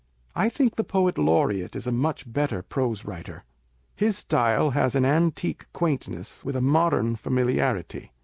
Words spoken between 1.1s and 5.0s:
laureate1 is a much better prose writer. His style has